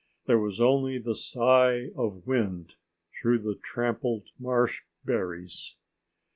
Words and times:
There 0.25 0.39
was 0.39 0.59
only 0.59 0.97
the 0.97 1.13
sigh 1.13 1.89
of 1.95 2.25
wind 2.25 2.73
through 3.21 3.43
the 3.43 3.53
trampled 3.53 4.29
marshberries. 4.41 5.75